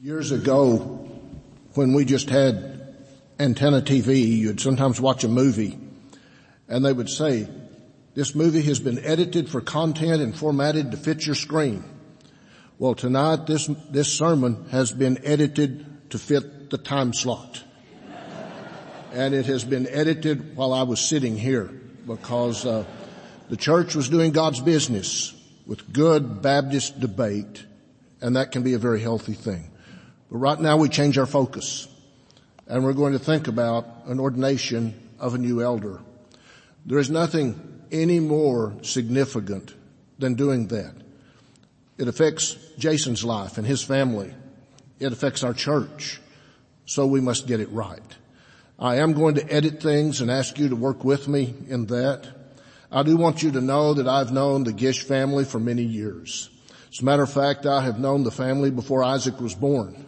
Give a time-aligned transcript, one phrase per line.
[0.00, 1.10] Years ago,
[1.74, 2.94] when we just had
[3.40, 5.76] antenna TV, you'd sometimes watch a movie
[6.68, 7.48] and they would say,
[8.14, 11.82] this movie has been edited for content and formatted to fit your screen.
[12.78, 17.64] Well tonight this, this sermon has been edited to fit the time slot.
[19.12, 21.72] and it has been edited while I was sitting here
[22.06, 22.84] because uh,
[23.48, 25.34] the church was doing God's business
[25.66, 27.64] with good Baptist debate
[28.20, 29.72] and that can be a very healthy thing.
[30.30, 31.88] But right now we change our focus
[32.66, 36.00] and we're going to think about an ordination of a new elder.
[36.84, 39.74] There is nothing any more significant
[40.18, 40.94] than doing that.
[41.96, 44.32] It affects Jason's life and his family.
[45.00, 46.20] It affects our church.
[46.84, 48.02] So we must get it right.
[48.78, 52.28] I am going to edit things and ask you to work with me in that.
[52.92, 56.48] I do want you to know that I've known the Gish family for many years.
[56.90, 60.07] As a matter of fact, I have known the family before Isaac was born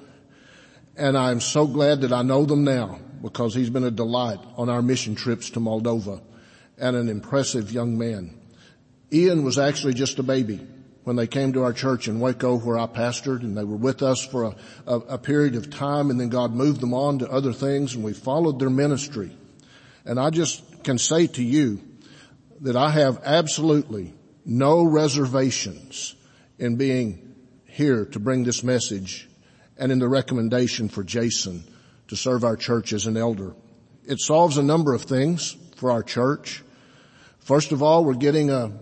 [1.01, 4.69] and I'm so glad that I know them now because he's been a delight on
[4.69, 6.21] our mission trips to Moldova
[6.77, 8.39] and an impressive young man.
[9.11, 10.61] Ian was actually just a baby
[11.05, 14.03] when they came to our church in Waco where I pastored and they were with
[14.03, 17.31] us for a, a, a period of time and then God moved them on to
[17.31, 19.35] other things and we followed their ministry.
[20.05, 21.81] And I just can say to you
[22.61, 24.13] that I have absolutely
[24.45, 26.15] no reservations
[26.59, 29.30] in being here to bring this message
[29.81, 31.65] and in the recommendation for Jason
[32.09, 33.55] to serve our church as an elder.
[34.05, 36.63] It solves a number of things for our church.
[37.39, 38.73] First of all, we're getting a,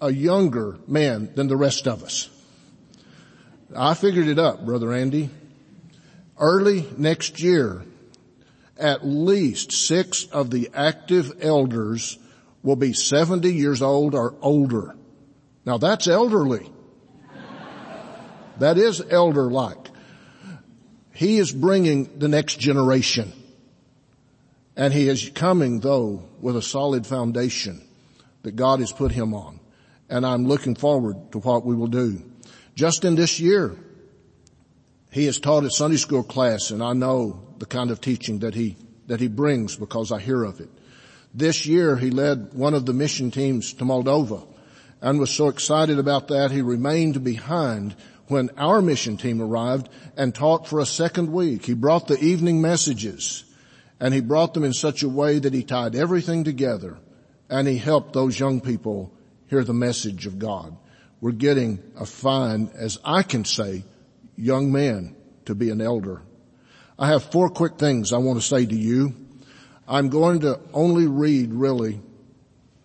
[0.00, 2.28] a younger man than the rest of us.
[3.76, 5.30] I figured it up, Brother Andy.
[6.38, 7.84] Early next year,
[8.76, 12.18] at least six of the active elders
[12.64, 14.96] will be 70 years old or older.
[15.64, 16.70] Now that's elderly.
[18.58, 19.83] That is elder-like.
[21.14, 23.32] He is bringing the next generation.
[24.76, 27.86] And he is coming though with a solid foundation
[28.42, 29.60] that God has put him on.
[30.10, 32.22] And I'm looking forward to what we will do.
[32.74, 33.76] Just in this year,
[35.12, 38.54] he has taught a Sunday school class and I know the kind of teaching that
[38.54, 38.76] he,
[39.06, 40.68] that he brings because I hear of it.
[41.32, 44.44] This year he led one of the mission teams to Moldova
[45.00, 47.94] and was so excited about that he remained behind
[48.28, 51.66] when our mission team arrived and taught for a second week.
[51.66, 53.44] He brought the evening messages
[54.00, 56.98] and he brought them in such a way that he tied everything together
[57.50, 59.12] and he helped those young people
[59.48, 60.76] hear the message of God.
[61.20, 63.84] We're getting a fine, as I can say,
[64.36, 65.14] young man
[65.46, 66.22] to be an elder.
[66.98, 69.14] I have four quick things I want to say to you.
[69.86, 72.00] I'm going to only read really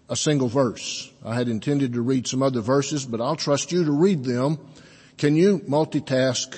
[0.10, 1.12] a single verse.
[1.24, 4.60] I had intended to read some other verses, but I'll trust you to read them
[5.20, 6.58] can you multitask?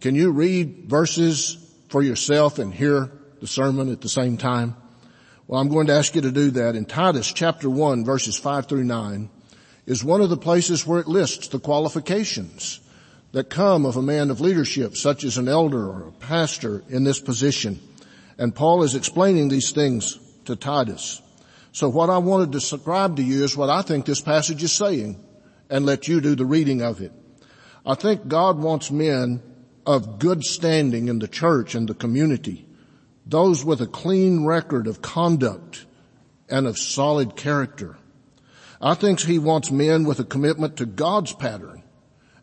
[0.00, 1.58] Can you read verses
[1.88, 3.10] for yourself and hear
[3.40, 4.76] the sermon at the same time?
[5.48, 6.76] Well, I'm going to ask you to do that.
[6.76, 9.28] In Titus chapter 1 verses 5 through 9
[9.86, 12.78] is one of the places where it lists the qualifications
[13.32, 17.02] that come of a man of leadership, such as an elder or a pastor in
[17.02, 17.80] this position.
[18.38, 21.20] And Paul is explaining these things to Titus.
[21.72, 24.70] So what I want to describe to you is what I think this passage is
[24.70, 25.18] saying
[25.68, 27.10] and let you do the reading of it.
[27.84, 29.42] I think God wants men
[29.86, 32.66] of good standing in the church and the community,
[33.24, 35.86] those with a clean record of conduct
[36.48, 37.96] and of solid character.
[38.80, 41.82] I think he wants men with a commitment to God's pattern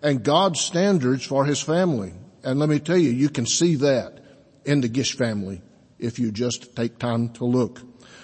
[0.02, 2.14] and God's standards for his family.
[2.44, 4.20] And let me tell you, you can see that
[4.66, 5.62] in the Gish family
[5.98, 7.82] if you just take time to look.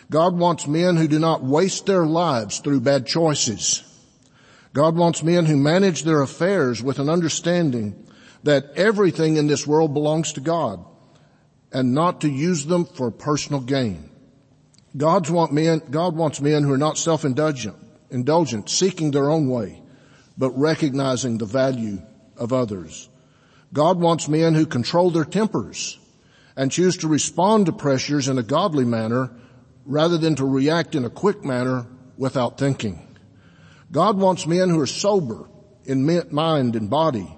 [0.10, 3.84] God wants men who do not waste their lives through bad choices.
[4.74, 8.08] God wants men who manage their affairs with an understanding
[8.44, 10.84] that everything in this world belongs to God
[11.72, 14.10] and not to use them for personal gain.
[14.96, 17.76] God's want men, God wants men who are not self-indulgent,
[18.10, 19.82] indulgent, seeking their own way,
[20.38, 22.02] but recognizing the value
[22.38, 23.10] of others.
[23.74, 25.98] God wants men who control their tempers
[26.56, 29.32] and choose to respond to pressures in a godly manner
[29.86, 31.88] rather than to react in a quick manner
[32.18, 33.08] without thinking.
[33.92, 35.50] God wants men who are sober
[35.86, 37.38] in mind and body.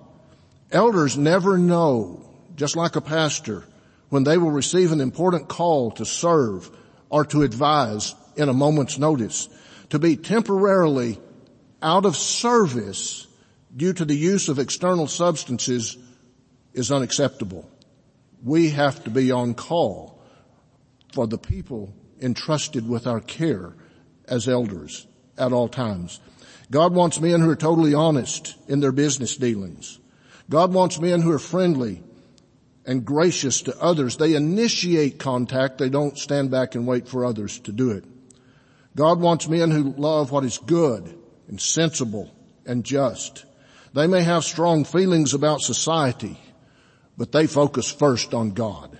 [0.72, 3.64] Elders never know, just like a pastor,
[4.10, 6.70] when they will receive an important call to serve
[7.10, 9.50] or to advise in a moment's notice.
[9.90, 11.20] To be temporarily
[11.82, 13.28] out of service
[13.76, 15.98] due to the use of external substances
[16.74, 17.70] is unacceptable.
[18.44, 20.22] We have to be on call
[21.14, 23.74] for the people entrusted with our care
[24.28, 25.08] as elders
[25.38, 26.20] at all times.
[26.74, 30.00] God wants men who are totally honest in their business dealings.
[30.50, 32.02] God wants men who are friendly
[32.84, 34.18] and gracious to others.
[34.18, 35.78] They initiate contact.
[35.78, 38.06] They don't stand back and wait for others to do it.
[38.96, 41.16] God wants men who love what is good
[41.48, 42.34] and sensible
[42.66, 43.46] and just.
[43.94, 46.40] They may have strong feelings about society,
[47.16, 48.98] but they focus first on God.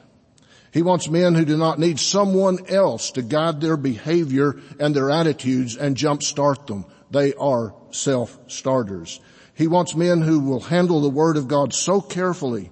[0.72, 5.10] He wants men who do not need someone else to guide their behavior and their
[5.10, 6.86] attitudes and jumpstart them.
[7.14, 9.20] They are self-starters.
[9.54, 12.72] He wants men who will handle the Word of God so carefully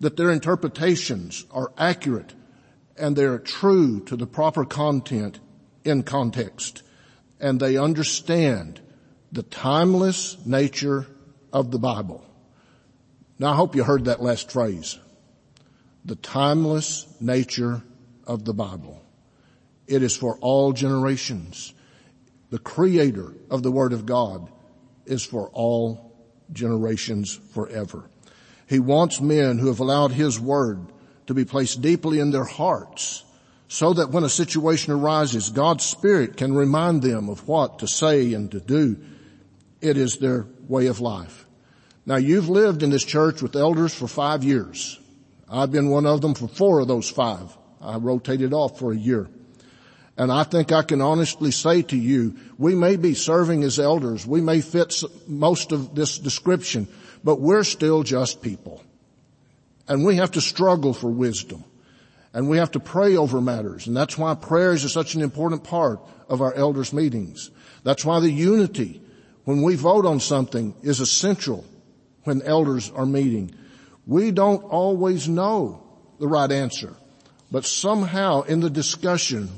[0.00, 2.34] that their interpretations are accurate
[2.96, 5.40] and they're true to the proper content
[5.84, 6.82] in context.
[7.38, 8.80] And they understand
[9.30, 11.06] the timeless nature
[11.52, 12.24] of the Bible.
[13.38, 14.98] Now I hope you heard that last phrase.
[16.06, 17.82] The timeless nature
[18.26, 19.02] of the Bible.
[19.86, 21.74] It is for all generations.
[22.52, 24.46] The creator of the Word of God
[25.06, 26.12] is for all
[26.52, 28.10] generations forever.
[28.66, 30.92] He wants men who have allowed His Word
[31.28, 33.24] to be placed deeply in their hearts
[33.68, 38.34] so that when a situation arises, God's Spirit can remind them of what to say
[38.34, 38.98] and to do.
[39.80, 41.46] It is their way of life.
[42.04, 45.00] Now you've lived in this church with elders for five years.
[45.48, 47.56] I've been one of them for four of those five.
[47.80, 49.30] I rotated off for a year.
[50.22, 54.24] And I think I can honestly say to you, we may be serving as elders.
[54.24, 56.86] We may fit most of this description,
[57.24, 58.84] but we're still just people.
[59.88, 61.64] And we have to struggle for wisdom.
[62.32, 63.88] And we have to pray over matters.
[63.88, 65.98] And that's why prayers is such an important part
[66.28, 67.50] of our elders meetings.
[67.82, 69.02] That's why the unity
[69.42, 71.64] when we vote on something is essential
[72.22, 73.56] when elders are meeting.
[74.06, 75.82] We don't always know
[76.20, 76.94] the right answer,
[77.50, 79.48] but somehow in the discussion,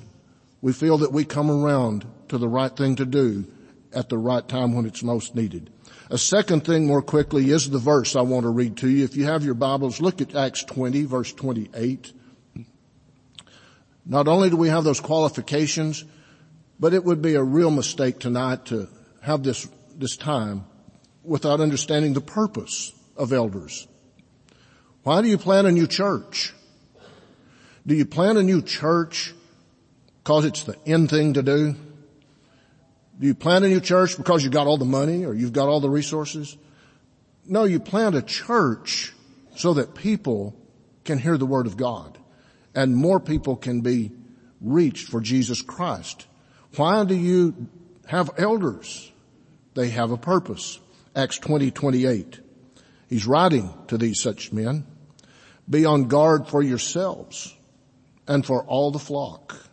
[0.64, 3.44] we feel that we come around to the right thing to do
[3.93, 5.70] at the right time when it's most needed.
[6.08, 9.05] A second thing more quickly is the verse I want to read to you.
[9.05, 12.14] If you have your Bibles, look at Acts 20 verse 28.
[14.06, 16.02] Not only do we have those qualifications,
[16.81, 18.88] but it would be a real mistake tonight to
[19.20, 20.64] have this, this time
[21.22, 23.87] without understanding the purpose of elders.
[25.02, 26.55] Why do you plant a new church?
[27.87, 29.34] Do you plant a new church
[30.25, 31.75] because it's the end thing to do?
[33.21, 35.69] Do you plant a new church because you've got all the money or you've got
[35.69, 36.56] all the resources?
[37.47, 39.12] No, you plant a church
[39.55, 40.56] so that people
[41.05, 42.17] can hear the word of God
[42.75, 44.12] and more people can be
[44.62, 46.27] reached for Jesus Christ.
[46.77, 47.69] Why do you
[48.06, 49.12] have elders?
[49.75, 50.81] They have a purpose.
[51.15, 52.41] Acts 20, 28.
[53.11, 54.87] He's writing to these such men.
[55.69, 57.55] Be on guard for yourselves
[58.27, 59.69] and for all the flock,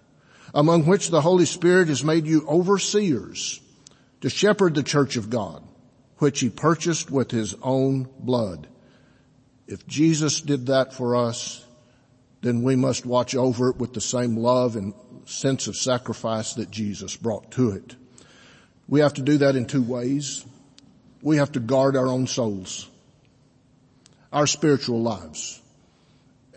[0.53, 3.59] among which the Holy Spirit has made you overseers
[4.21, 5.63] to shepherd the church of God,
[6.17, 8.67] which he purchased with his own blood.
[9.67, 11.65] If Jesus did that for us,
[12.41, 14.93] then we must watch over it with the same love and
[15.25, 17.95] sense of sacrifice that Jesus brought to it.
[18.87, 20.43] We have to do that in two ways.
[21.21, 22.89] We have to guard our own souls,
[24.33, 25.61] our spiritual lives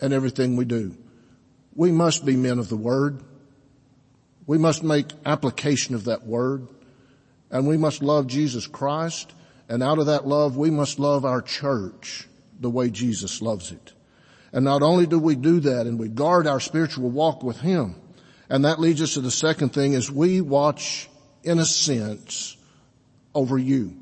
[0.01, 0.95] and everything we do.
[1.75, 3.21] We must be men of the word.
[4.47, 6.67] We must make application of that word
[7.51, 9.31] and we must love Jesus Christ
[9.69, 12.27] and out of that love we must love our church
[12.59, 13.93] the way Jesus loves it.
[14.53, 17.95] And not only do we do that and we guard our spiritual walk with Him,
[18.49, 21.09] and that leads us to the second thing is we watch
[21.43, 22.55] in a sense
[23.33, 23.97] over you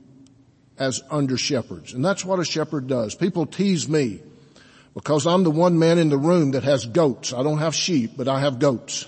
[0.77, 1.93] as under shepherds.
[1.93, 3.15] And that's what a shepherd does.
[3.15, 4.21] People tease me
[4.93, 7.33] because I'm the one man in the room that has goats.
[7.33, 9.07] I don't have sheep, but I have goats.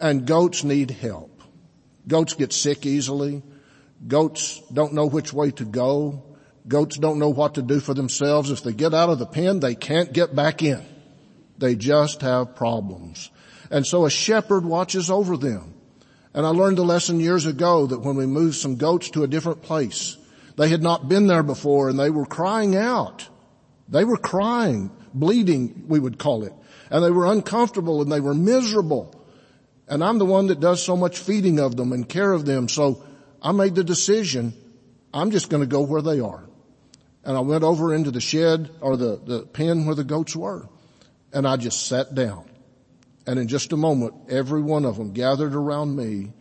[0.00, 1.42] And goats need help.
[2.06, 3.42] Goats get sick easily.
[4.06, 6.22] Goats don't know which way to go.
[6.66, 8.50] Goats don't know what to do for themselves.
[8.50, 10.84] If they get out of the pen, they can't get back in.
[11.58, 13.30] They just have problems.
[13.70, 15.74] And so a shepherd watches over them.
[16.32, 19.28] And I learned a lesson years ago that when we moved some goats to a
[19.28, 20.16] different place,
[20.56, 23.28] they had not been there before and they were crying out.
[23.88, 26.52] They were crying, bleating, we would call it.
[26.90, 29.17] And they were uncomfortable and they were miserable.
[29.88, 32.68] And I'm the one that does so much feeding of them and care of them.
[32.68, 33.02] So
[33.40, 34.52] I made the decision,
[35.14, 36.44] I'm just going to go where they are.
[37.24, 40.68] And I went over into the shed or the, the pen where the goats were.
[41.32, 42.48] And I just sat down.
[43.26, 46.32] And in just a moment, every one of them gathered around me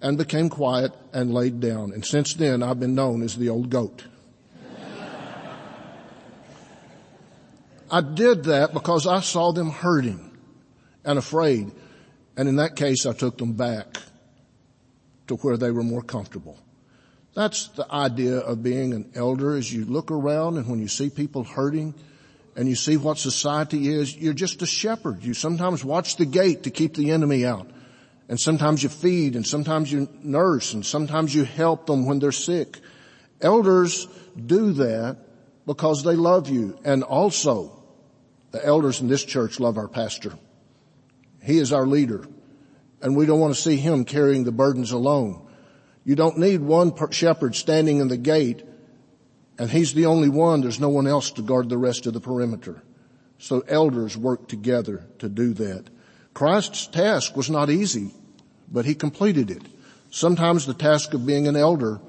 [0.00, 1.92] and became quiet and laid down.
[1.92, 4.04] And since then, I've been known as the old goat.
[7.90, 10.36] I did that because I saw them hurting
[11.04, 11.72] and afraid.
[12.36, 13.96] And in that case, I took them back
[15.28, 16.58] to where they were more comfortable.
[17.34, 21.10] That's the idea of being an elder as you look around and when you see
[21.10, 21.94] people hurting
[22.56, 25.22] and you see what society is, you're just a shepherd.
[25.22, 27.70] You sometimes watch the gate to keep the enemy out.
[28.28, 32.32] And sometimes you feed and sometimes you nurse and sometimes you help them when they're
[32.32, 32.80] sick.
[33.40, 35.18] Elders do that
[35.66, 36.78] because they love you.
[36.84, 37.82] And also
[38.50, 40.32] the elders in this church love our pastor.
[41.46, 42.26] He is our leader
[43.00, 45.46] and we don't want to see him carrying the burdens alone.
[46.04, 48.64] You don't need one shepherd standing in the gate
[49.58, 50.60] and he's the only one.
[50.60, 52.82] There's no one else to guard the rest of the perimeter.
[53.38, 55.84] So elders work together to do that.
[56.34, 58.12] Christ's task was not easy,
[58.70, 59.62] but he completed it.
[60.10, 62.00] Sometimes the task of being an elder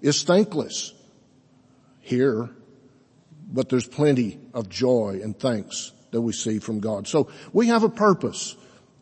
[0.00, 0.92] is thankless
[2.00, 2.50] here,
[3.50, 7.06] but there's plenty of joy and thanks that we see from God.
[7.06, 8.56] So we have a purpose,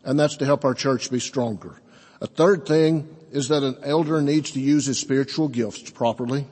[0.07, 1.75] and that's to help our church be stronger.
[2.21, 6.47] A third thing is that an elder needs to use his spiritual gifts properly.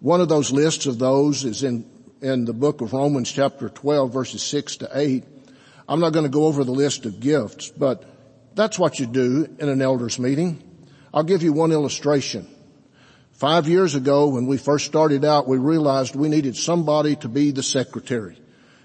[0.00, 1.90] One of those lists of those is in,
[2.20, 5.24] in the book of Romans chapter 12 verses 6 to 8.
[5.88, 8.04] I'm not going to go over the list of gifts, but
[8.54, 10.62] that's what you do in an elders meeting.
[11.12, 12.46] I'll give you one illustration.
[13.32, 17.50] Five years ago when we first started out, we realized we needed somebody to be
[17.50, 18.38] the secretary.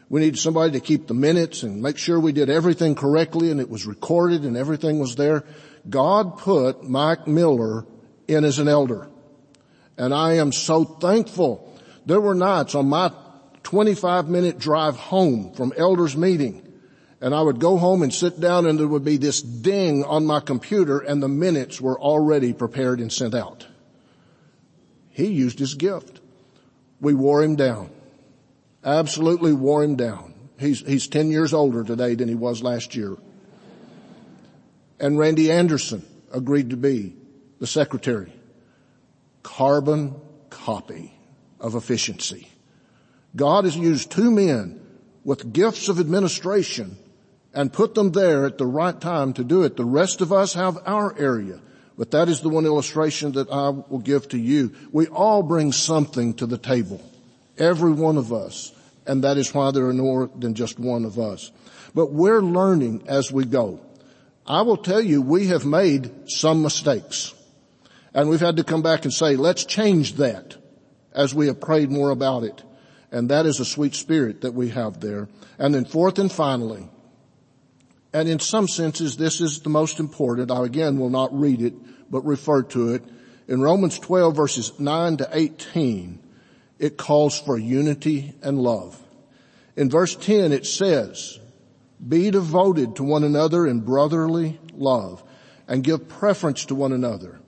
[0.09, 3.59] We needed somebody to keep the minutes and make sure we did everything correctly and
[3.59, 5.43] it was recorded and everything was there.
[5.89, 7.85] God put Mike Miller
[8.27, 9.09] in as an elder.
[9.97, 11.73] And I am so thankful.
[12.05, 13.11] There were nights on my
[13.63, 16.61] 25 minute drive home from elders meeting
[17.21, 20.27] and I would go home and sit down and there would be this ding on
[20.27, 23.65] my computer and the minutes were already prepared and sent out.
[25.09, 26.19] He used his gift.
[27.01, 27.89] We wore him down.
[28.85, 30.33] Absolutely wore him down.
[30.59, 33.17] He's, he's 10 years older today than he was last year
[34.99, 37.15] and Randy Anderson agreed to be
[37.59, 38.31] the secretary.
[39.43, 40.15] Carbon
[40.49, 41.13] copy
[41.59, 42.47] of efficiency.
[43.35, 44.79] God has used two men
[45.23, 46.97] with gifts of administration
[47.53, 49.77] and put them there at the right time to do it.
[49.77, 51.59] The rest of us have our area.
[51.97, 54.73] But that is the one illustration that I will give to you.
[54.91, 57.01] We all bring something to the table.
[57.57, 58.73] Every one of us.
[59.05, 61.51] And that is why there are more than just one of us.
[61.93, 63.79] But we're learning as we go.
[64.47, 67.33] I will tell you, we have made some mistakes.
[68.13, 70.55] And we've had to come back and say, let's change that
[71.13, 72.63] as we have prayed more about it.
[73.11, 75.29] And that is a sweet spirit that we have there.
[75.57, 76.89] And then fourth and finally,
[78.13, 81.73] and in some senses this is the most important, I again will not read it,
[82.09, 83.03] but refer to it.
[83.47, 86.19] In Romans 12 verses 9 to 18,
[86.79, 89.01] it calls for unity and love.
[89.75, 91.39] In verse 10 it says,
[92.05, 95.23] be devoted to one another in brotherly love
[95.67, 97.39] and give preference to one another.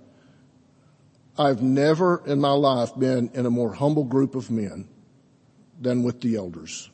[1.37, 4.87] I've never in my life been in a more humble group of men
[5.79, 6.89] than with the elders.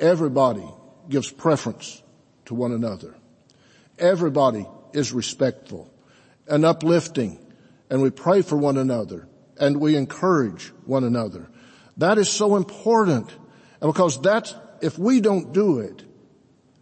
[0.00, 0.66] Everybody
[1.08, 2.02] gives preference
[2.46, 3.14] to one another.
[3.98, 5.92] Everybody is respectful
[6.48, 7.38] and uplifting
[7.90, 9.28] and we pray for one another
[9.62, 11.48] and we encourage one another.
[11.96, 13.30] That is so important.
[13.80, 16.02] And because that's, if we don't do it,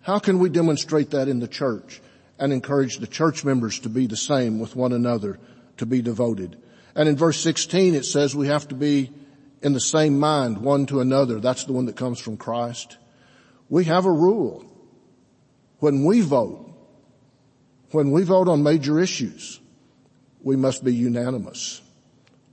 [0.01, 2.01] how can we demonstrate that in the church
[2.39, 5.39] and encourage the church members to be the same with one another,
[5.77, 6.57] to be devoted?
[6.95, 9.13] And in verse 16 it says we have to be
[9.61, 11.39] in the same mind one to another.
[11.39, 12.97] That's the one that comes from Christ.
[13.69, 14.65] We have a rule.
[15.81, 16.73] When we vote,
[17.91, 19.61] when we vote on major issues,
[20.43, 21.83] we must be unanimous.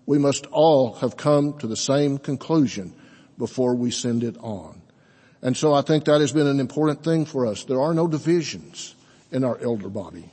[0.07, 2.95] We must all have come to the same conclusion
[3.37, 4.81] before we send it on.
[5.41, 7.65] And so I think that has been an important thing for us.
[7.65, 8.95] There are no divisions
[9.31, 10.31] in our elder body.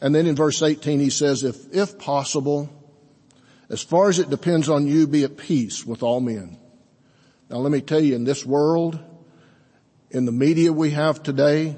[0.00, 2.68] And then in verse 18 he says, if, if possible,
[3.70, 6.58] as far as it depends on you, be at peace with all men.
[7.48, 8.98] Now let me tell you, in this world,
[10.10, 11.76] in the media we have today,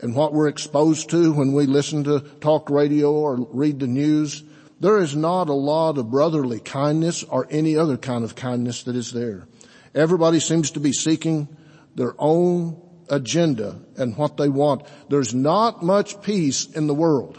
[0.00, 4.42] and what we're exposed to when we listen to talk radio or read the news,
[4.80, 8.96] there is not a lot of brotherly kindness or any other kind of kindness that
[8.96, 9.46] is there.
[9.94, 11.48] Everybody seems to be seeking
[11.94, 14.86] their own agenda and what they want.
[15.08, 17.38] There's not much peace in the world.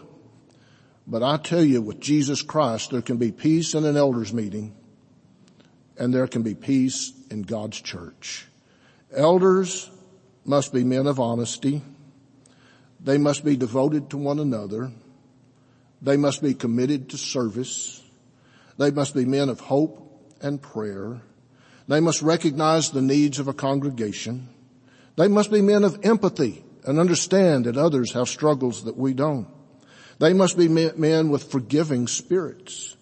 [1.07, 4.75] But I tell you, with Jesus Christ, there can be peace in an elders meeting
[5.97, 8.47] and there can be peace in God's church.
[9.13, 9.89] Elders
[10.45, 11.81] must be men of honesty.
[12.99, 14.91] They must be devoted to one another.
[16.01, 18.01] They must be committed to service.
[18.77, 21.21] They must be men of hope and prayer.
[21.87, 24.49] They must recognize the needs of a congregation.
[25.15, 29.47] They must be men of empathy and understand that others have struggles that we don't.
[30.19, 32.95] They must be men with forgiving spirits.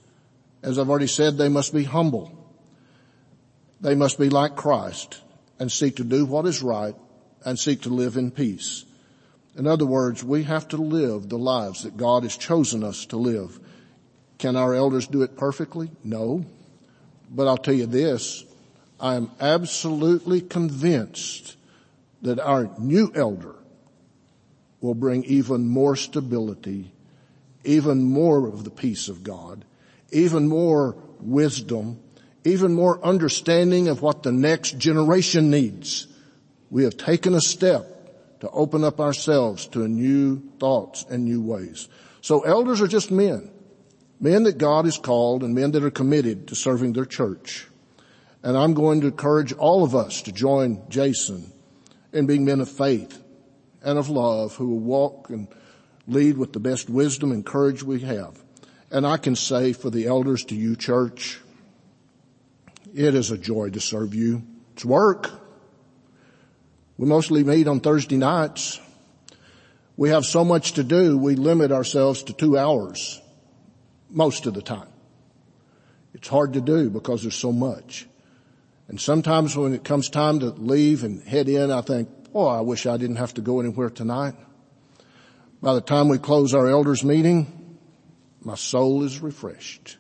[0.64, 2.36] As I've already said, they must be humble.
[3.82, 5.22] They must be like Christ
[5.60, 6.96] and seek to do what is right
[7.46, 8.84] and seek to live in peace.
[9.58, 13.18] In other words, we have to live the lives that God has chosen us to
[13.18, 13.60] live.
[14.38, 15.90] Can our elders do it perfectly?
[16.04, 16.46] No.
[17.30, 18.44] But I'll tell you this,
[19.00, 21.56] I am absolutely convinced
[22.22, 23.56] that our new elder
[24.82, 26.92] will bring even more stability,
[27.64, 29.66] even more of the peace of God,
[30.12, 32.00] even more wisdom,
[32.44, 36.08] even more understanding of what the next generation needs.
[36.70, 37.99] We have taken a step
[38.40, 41.88] to open up ourselves to new thoughts and new ways.
[42.22, 43.52] So elders are just men,
[44.20, 47.68] men that God has called and men that are committed to serving their church.
[48.44, 51.52] And I'm going to encourage all of us to join Jason
[52.14, 53.22] in being men of faith
[53.84, 55.48] and of love who will walk and
[56.08, 58.42] lead with the best wisdom and courage we have.
[58.92, 61.40] And I can say for the elders to you church,
[62.94, 64.42] it is a joy to serve you.
[64.74, 65.30] It's work.
[67.00, 68.78] We mostly meet on Thursday nights.
[69.96, 73.22] We have so much to do, we limit ourselves to two hours
[74.10, 74.90] most of the time.
[76.14, 78.06] It's hard to do because there's so much.
[78.90, 82.60] And sometimes when it comes time to leave and head in, I think, oh, I
[82.60, 84.36] wish I didn't have to go anywhere tonight.
[85.62, 87.78] By the time we close our elders meeting,
[88.42, 89.96] my soul is refreshed.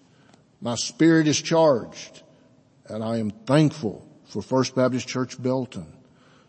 [0.59, 2.23] My spirit is charged
[2.87, 5.95] and I am thankful for First Baptist Church Belton.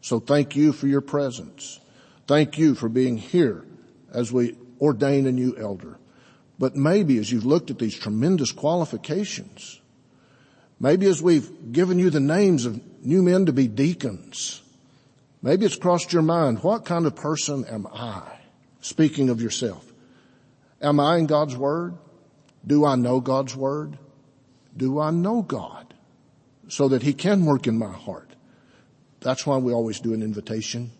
[0.00, 1.80] So thank you for your presence.
[2.26, 3.64] Thank you for being here
[4.12, 5.98] as we ordain a new elder.
[6.58, 9.80] But maybe as you've looked at these tremendous qualifications,
[10.80, 14.62] Maybe as we've given you the names of new men to be deacons,
[15.42, 18.22] maybe it's crossed your mind, what kind of person am I?
[18.80, 19.84] Speaking of yourself.
[20.80, 21.98] Am I in God's Word?
[22.66, 23.98] Do I know God's Word?
[24.74, 25.92] Do I know God?
[26.68, 28.29] So that He can work in my heart.
[29.20, 30.90] That's why we always do an invitation.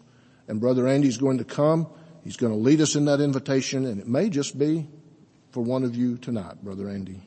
[0.49, 1.87] And Brother Andy's going to come.
[2.25, 4.87] He's going to lead us in that invitation and it may just be
[5.53, 7.21] for one of you tonight, Brother Andy.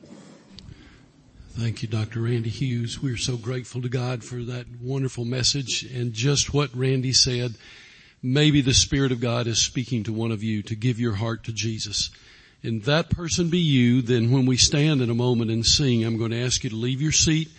[1.50, 2.22] Thank you, Dr.
[2.22, 3.00] Randy Hughes.
[3.00, 7.54] We're so grateful to God for that wonderful message and just what Randy said.
[8.22, 11.44] Maybe the Spirit of God is speaking to one of you to give your heart
[11.44, 12.10] to Jesus.
[12.62, 16.16] And that person be you, then when we stand in a moment and sing, I'm
[16.16, 17.50] going to ask you to leave your seat,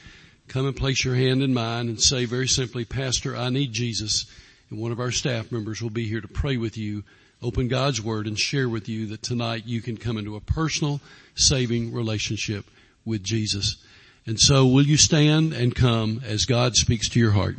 [0.47, 4.25] come and place your hand in mine and say very simply, Pastor, I need Jesus.
[4.69, 7.03] And one of our staff members will be here to pray with you,
[7.41, 11.01] open God's Word and share with you that tonight you can come into a personal
[11.35, 12.65] saving relationship
[13.05, 13.77] with Jesus.
[14.25, 17.57] And so will you stand and come as God speaks to your heart?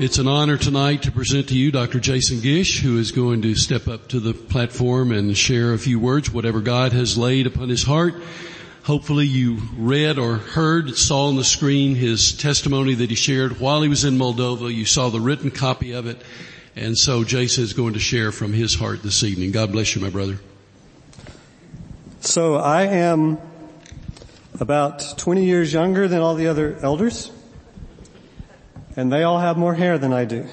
[0.00, 2.00] It's an honor tonight to present to you Dr.
[2.00, 6.00] Jason Gish, who is going to step up to the platform and share a few
[6.00, 8.14] words, whatever God has laid upon his heart.
[8.84, 13.82] Hopefully you read or heard, saw on the screen his testimony that he shared while
[13.82, 14.74] he was in Moldova.
[14.74, 16.20] You saw the written copy of it.
[16.76, 19.50] And so Jason is going to share from his heart this evening.
[19.50, 20.38] God bless you, my brother.
[22.20, 23.38] So I am
[24.58, 27.30] about 20 years younger than all the other elders,
[28.96, 30.46] and they all have more hair than I do.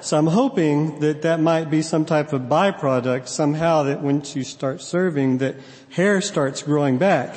[0.00, 4.44] so I'm hoping that that might be some type of byproduct somehow that once you
[4.44, 5.56] start serving that
[5.90, 7.36] hair starts growing back.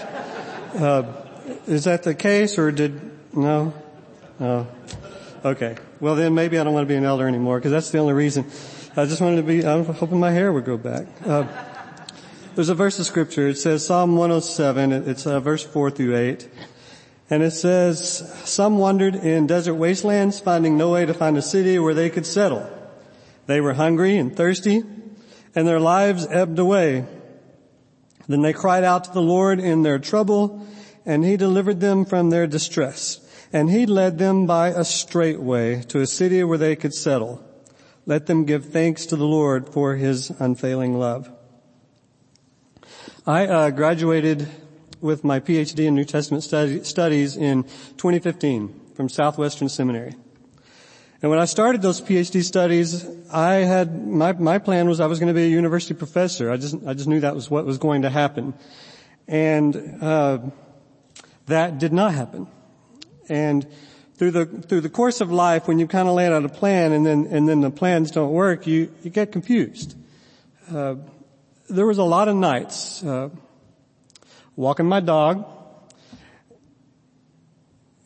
[0.75, 1.03] Uh,
[1.67, 2.99] is that the case or did,
[3.35, 3.73] no?
[4.39, 4.67] No.
[5.43, 5.75] Okay.
[5.99, 8.13] Well then maybe I don't want to be an elder anymore because that's the only
[8.13, 8.45] reason.
[8.95, 11.07] I just wanted to be, I'm hoping my hair would grow back.
[11.25, 11.47] Uh,
[12.55, 13.47] there's a verse of scripture.
[13.47, 14.91] It says Psalm 107.
[14.91, 16.49] It's uh, verse 4 through 8.
[17.29, 21.79] And it says, some wandered in desert wastelands, finding no way to find a city
[21.79, 22.69] where they could settle.
[23.47, 24.83] They were hungry and thirsty,
[25.55, 27.05] and their lives ebbed away.
[28.27, 30.65] Then they cried out to the Lord in their trouble,
[31.05, 33.19] and He delivered them from their distress.
[33.53, 37.43] And He led them by a straight way to a city where they could settle.
[38.05, 41.29] Let them give thanks to the Lord for His unfailing love.
[43.25, 44.47] I uh, graduated
[44.99, 50.15] with my PhD in New Testament studies in 2015 from Southwestern Seminary.
[51.21, 55.19] And when I started those PhD studies, I had, my, my plan was I was
[55.19, 56.49] going to be a university professor.
[56.49, 58.55] I just, I just knew that was what was going to happen.
[59.27, 60.39] And, uh,
[61.45, 62.47] that did not happen.
[63.29, 63.67] And
[64.15, 66.91] through the, through the course of life, when you kind of lay out a plan
[66.91, 69.95] and then, and then the plans don't work, you, you get confused.
[70.73, 70.95] Uh,
[71.69, 73.29] there was a lot of nights uh,
[74.55, 75.45] walking my dog,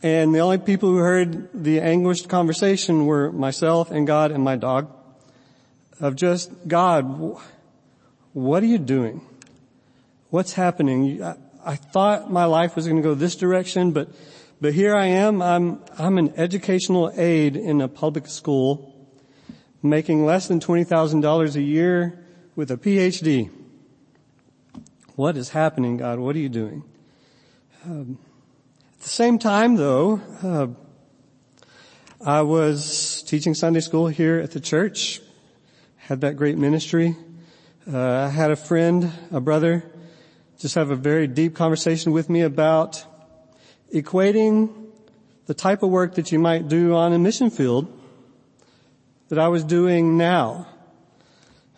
[0.06, 4.56] and the only people who heard the anguished conversation were myself and God and my
[4.56, 4.96] dog.
[6.00, 7.40] Of just God,
[8.32, 9.22] what are you doing?
[10.30, 11.24] What's happening?
[11.24, 14.10] I, thought my life was going to go this direction, but,
[14.62, 15.42] but here I am.
[15.42, 19.10] I'm, I'm an educational aide in a public school
[19.82, 22.24] making less than $20,000 a year
[22.56, 23.50] with a PhD.
[25.16, 26.20] What is happening, God?
[26.20, 26.84] What are you doing?
[27.86, 28.20] Um,
[29.06, 30.66] the same time though, uh,
[32.26, 35.22] I was teaching Sunday school here at the church,
[35.96, 37.16] had that great ministry.
[37.88, 39.84] Uh, I had a friend, a brother,
[40.58, 43.06] just have a very deep conversation with me about
[43.94, 44.74] equating
[45.46, 47.88] the type of work that you might do on a mission field
[49.30, 50.66] that I was doing now.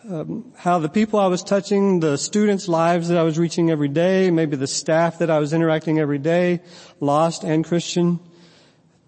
[0.05, 3.87] Um, how the people I was touching, the students' lives that I was reaching every
[3.87, 6.61] day, maybe the staff that I was interacting every day,
[6.99, 8.19] lost and Christian,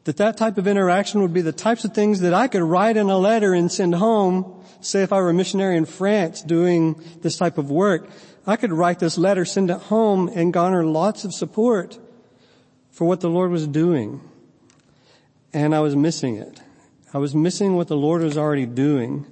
[0.05, 2.97] that that type of interaction would be the types of things that I could write
[2.97, 4.63] in a letter and send home.
[4.81, 8.09] Say if I were a missionary in France doing this type of work,
[8.47, 11.99] I could write this letter, send it home, and garner lots of support
[12.89, 14.21] for what the Lord was doing.
[15.53, 16.59] And I was missing it.
[17.13, 19.27] I was missing what the Lord was already doing.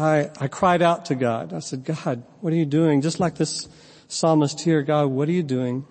[0.00, 1.52] I, I cried out to God.
[1.52, 3.02] I said, God, what are you doing?
[3.02, 3.68] Just like this
[4.08, 5.84] psalmist here, God, what are you doing?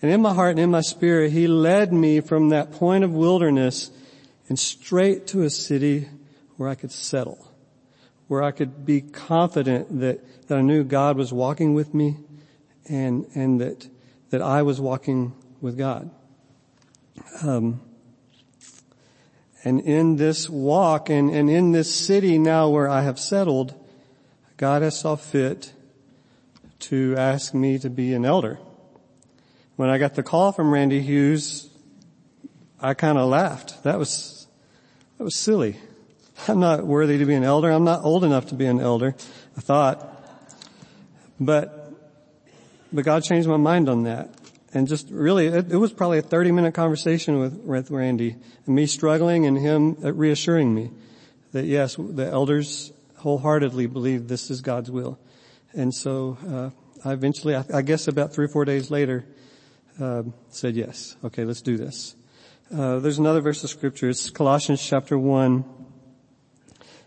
[0.00, 3.12] And in my heart and in my spirit, He led me from that point of
[3.12, 3.90] wilderness
[4.48, 6.08] and straight to a city
[6.56, 7.52] where I could settle,
[8.28, 12.16] where I could be confident that, that I knew God was walking with me
[12.88, 13.88] and, and that,
[14.30, 16.10] that I was walking with God.
[17.42, 17.82] Um,
[19.64, 23.74] and in this walk and, and in this city now where I have settled,
[24.58, 25.72] God has saw fit
[26.80, 28.58] to ask me to be an elder.
[29.76, 31.70] When I got the call from Randy Hughes,
[32.78, 33.82] I kind of laughed.
[33.84, 34.46] That was,
[35.16, 35.76] that was silly.
[36.46, 37.70] I'm not worthy to be an elder.
[37.70, 39.14] I'm not old enough to be an elder,
[39.56, 40.10] I thought.
[41.40, 41.92] But,
[42.92, 44.30] but God changed my mind on that.
[44.74, 48.74] And just really, it, it was probably a 30 minute conversation with, with Randy and
[48.74, 50.90] me struggling and him reassuring me
[51.52, 55.18] that yes, the elders wholeheartedly believe this is God's will.
[55.72, 56.70] And so, uh,
[57.08, 59.24] I eventually, I, I guess about three or four days later,
[60.00, 61.16] uh, said yes.
[61.22, 62.16] Okay, let's do this.
[62.74, 64.08] Uh, there's another verse of scripture.
[64.08, 65.64] It's Colossians chapter one.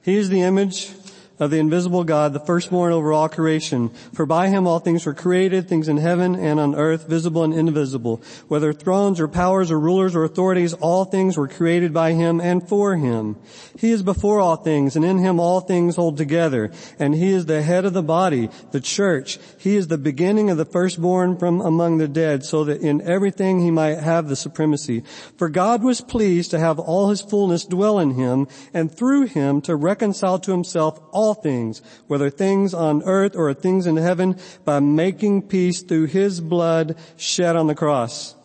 [0.03, 0.91] He is the image
[1.39, 3.89] of the invisible God, the firstborn over all creation.
[4.13, 7.53] For by him all things were created, things in heaven and on earth, visible and
[7.53, 8.21] invisible.
[8.47, 12.67] Whether thrones or powers or rulers or authorities, all things were created by him and
[12.67, 13.35] for him.
[13.77, 16.71] He is before all things, and in him all things hold together.
[16.97, 19.37] And he is the head of the body, the church.
[19.59, 23.59] He is the beginning of the firstborn from among the dead, so that in everything
[23.59, 25.03] he might have the supremacy.
[25.37, 29.61] For God was pleased to have all his fullness dwell in him, and through him
[29.61, 34.37] to reconcile to himself all all things, whether things on earth or things in heaven,
[34.63, 38.35] by making peace through his blood shed on the cross.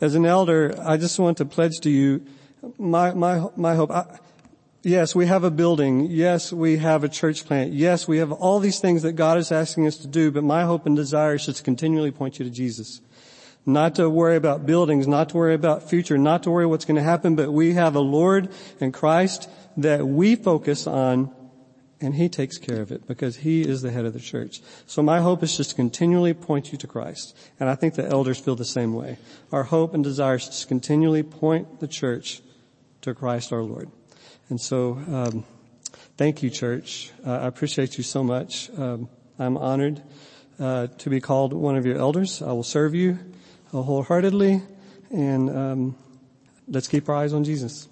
[0.00, 2.24] As an elder, I just want to pledge to you
[2.78, 3.90] my, my, my hope.
[3.90, 4.18] I,
[4.82, 6.06] yes, we have a building.
[6.06, 7.72] Yes, we have a church plant.
[7.72, 10.64] Yes, we have all these things that God is asking us to do, but my
[10.64, 13.00] hope and desire is to continually point you to Jesus
[13.66, 16.96] not to worry about buildings, not to worry about future, not to worry what's going
[16.96, 18.48] to happen, but we have a Lord
[18.80, 21.34] and Christ that we focus on
[22.00, 24.60] and He takes care of it because He is the head of the church.
[24.86, 27.36] So my hope is just to continually point you to Christ.
[27.58, 29.18] And I think the elders feel the same way.
[29.52, 32.42] Our hope and desire is to continually point the church
[33.02, 33.90] to Christ our Lord.
[34.48, 35.44] And so, um,
[36.16, 37.10] thank you church.
[37.26, 38.70] Uh, I appreciate you so much.
[38.76, 39.08] Um,
[39.38, 40.02] I'm honored
[40.58, 42.42] uh, to be called one of your elders.
[42.42, 43.18] I will serve you
[43.70, 44.62] wholeheartedly
[45.10, 45.96] and um,
[46.68, 47.88] let's keep our eyes on Jesus.